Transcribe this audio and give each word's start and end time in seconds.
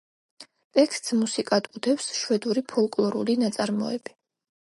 ტექსტს 0.77 1.13
მუსიკად 1.17 1.67
უდევს, 1.79 2.09
შვედური 2.21 2.65
ფოლკლორული 2.73 3.37
ნაწარმოები. 3.45 4.17